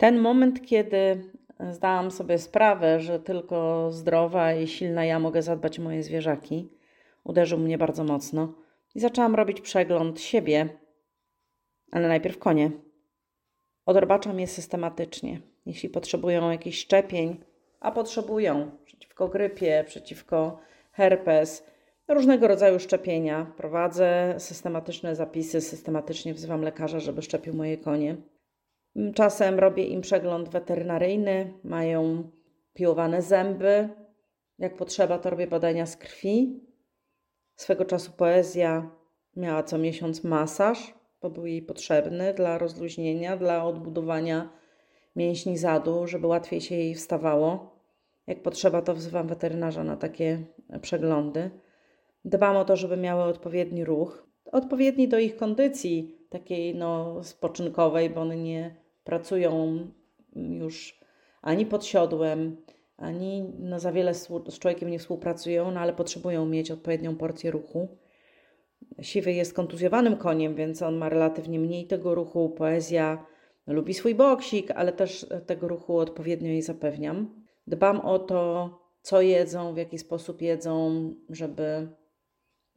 [0.00, 1.24] Ten moment, kiedy
[1.70, 6.68] zdałam sobie sprawę, że tylko zdrowa i silna ja mogę zadbać o moje zwierzaki,
[7.24, 8.54] uderzył mnie bardzo mocno
[8.94, 10.68] i zaczęłam robić przegląd siebie,
[11.92, 12.70] ale najpierw konie.
[13.86, 15.40] Odrobaczam je systematycznie.
[15.66, 17.44] Jeśli potrzebują jakichś szczepień,
[17.80, 20.58] a potrzebują przeciwko grypie, przeciwko
[20.92, 21.66] herpes,
[22.08, 23.52] różnego rodzaju szczepienia.
[23.56, 28.16] Prowadzę systematyczne zapisy, systematycznie wzywam lekarza, żeby szczepił moje konie.
[29.14, 32.30] Czasem robię im przegląd weterynaryjny, mają
[32.74, 33.88] piłowane zęby.
[34.58, 36.60] Jak potrzeba, to robię badania z krwi.
[37.56, 38.90] Swego czasu poezja
[39.36, 44.52] miała co miesiąc masaż, bo był jej potrzebny dla rozluźnienia, dla odbudowania
[45.16, 47.80] mięśni zadu, żeby łatwiej się jej wstawało.
[48.26, 50.44] Jak potrzeba, to wzywam weterynarza na takie
[50.82, 51.50] przeglądy.
[52.24, 58.20] Dbam o to, żeby miały odpowiedni ruch, odpowiedni do ich kondycji, takiej no, spoczynkowej, bo
[58.20, 59.86] one nie pracują
[60.36, 61.00] już
[61.42, 62.56] ani pod siodłem,
[62.96, 67.98] ani no, za wiele z człowiekiem nie współpracują, no, ale potrzebują mieć odpowiednią porcję ruchu.
[69.00, 72.50] Siwy jest kontuzjowanym koniem, więc on ma relatywnie mniej tego ruchu.
[72.50, 73.26] Poezja
[73.66, 77.44] lubi swój boksik, ale też tego ruchu odpowiednio jej zapewniam.
[77.66, 78.70] Dbam o to,
[79.02, 81.88] co jedzą, w jaki sposób jedzą, żeby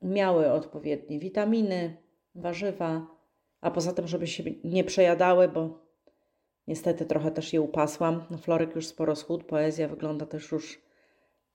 [0.01, 1.97] miały odpowiednie witaminy,
[2.35, 3.07] warzywa,
[3.61, 5.82] a poza tym, żeby się nie przejadały, bo
[6.67, 8.23] niestety trochę też je upasłam.
[8.31, 10.81] No, Florek już sporo schód, poezja wygląda też już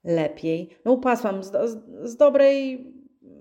[0.05, 0.71] lepiej.
[0.85, 1.79] No upasłam z, z,
[2.11, 2.87] z dobrej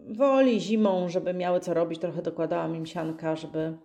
[0.07, 1.99] woli zimą, żeby miały co robić.
[1.99, 3.77] Trochę dokładałam im sianka, żeby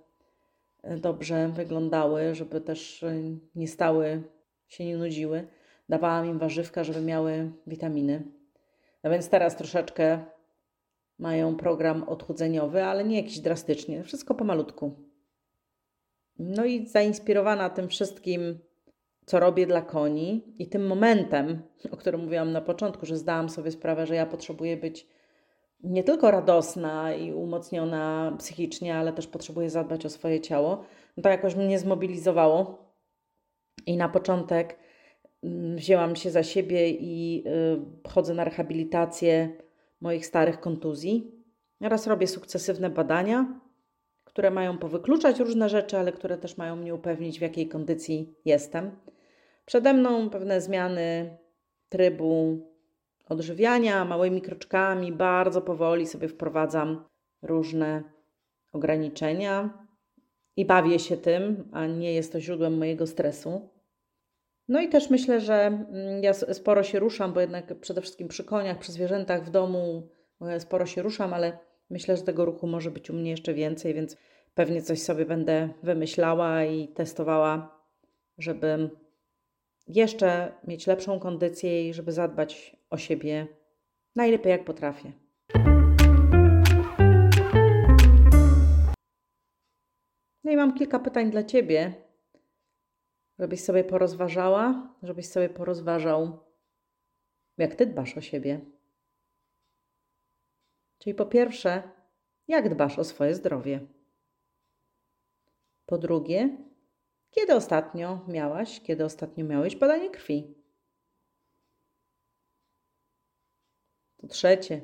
[0.83, 3.15] e, dobrze wyglądały, żeby też e,
[3.55, 4.23] nie stały,
[4.69, 5.49] się nie nudziły.
[5.89, 8.23] Dawałam im warzywka, żeby miały witaminy.
[9.05, 10.25] No więc teraz troszeczkę
[11.19, 15.12] mają program odchudzeniowy, ale nie jakiś drastycznie, wszystko pomalutku.
[16.43, 18.59] No i zainspirowana tym wszystkim,
[19.27, 23.71] co robię dla koni i tym momentem, o którym mówiłam na początku, że zdałam sobie
[23.71, 25.07] sprawę, że ja potrzebuję być
[25.83, 30.85] nie tylko radosna i umocniona psychicznie, ale też potrzebuję zadbać o swoje ciało,
[31.17, 32.93] no to jakoś mnie zmobilizowało.
[33.87, 34.79] I na początek
[35.43, 37.45] mm, wzięłam się za siebie i
[38.05, 39.57] y, chodzę na rehabilitację
[40.01, 41.31] moich starych kontuzji.
[41.81, 43.61] Raz robię sukcesywne badania,
[44.33, 48.97] które mają powykluczać różne rzeczy, ale które też mają mnie upewnić, w jakiej kondycji jestem.
[49.65, 51.37] Przede mną pewne zmiany
[51.89, 52.59] trybu
[53.29, 57.05] odżywiania, małymi kroczkami, bardzo powoli sobie wprowadzam
[57.43, 58.03] różne
[58.73, 59.87] ograniczenia
[60.57, 63.69] i bawię się tym, a nie jest to źródłem mojego stresu.
[64.69, 68.45] No i też myślę, że mm, ja sporo się ruszam, bo jednak przede wszystkim przy
[68.45, 70.09] koniach, przy zwierzętach w domu
[70.41, 71.59] e, sporo się ruszam, ale
[71.93, 74.17] myślę, że tego ruchu może być u mnie jeszcze więcej, więc
[74.55, 77.83] pewnie coś sobie będę wymyślała i testowała,
[78.39, 78.91] żeby
[79.89, 83.47] jeszcze mieć lepszą kondycję i żeby zadbać o siebie
[84.17, 85.13] najlepiej jak potrafię.
[90.45, 91.93] No i mam kilka pytań dla Ciebie
[93.39, 96.39] żebyś sobie porozważała, żebyś sobie porozważał,
[97.59, 98.61] jak ty dbasz o siebie.
[101.03, 101.83] Czyli po pierwsze,
[102.49, 103.87] jak dbasz o swoje zdrowie.
[105.87, 106.57] Po drugie,
[107.31, 110.55] kiedy ostatnio miałaś, kiedy ostatnio miałeś badanie krwi.
[114.17, 114.81] Po trzecie,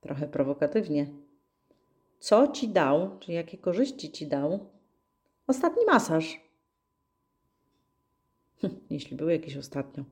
[0.00, 1.06] trochę prowokatywnie,
[2.18, 4.70] co ci dał, czy jakie korzyści ci dał
[5.46, 6.40] ostatni masaż?
[8.90, 10.04] jeśli były jakieś ostatnio.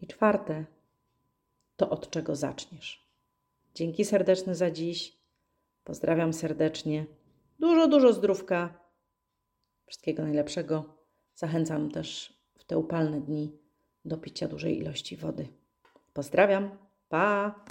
[0.00, 0.64] I czwarte,
[1.76, 3.05] to od czego zaczniesz.
[3.76, 5.18] Dzięki serdeczne za dziś.
[5.84, 7.06] Pozdrawiam serdecznie.
[7.58, 8.80] Dużo, dużo zdrówka.
[9.86, 10.84] Wszystkiego najlepszego.
[11.34, 13.58] Zachęcam też w te upalne dni
[14.04, 15.48] do picia dużej ilości wody.
[16.12, 16.78] Pozdrawiam.
[17.08, 17.64] Pa!